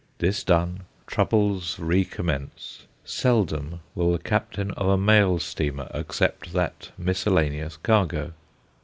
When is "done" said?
0.43-0.85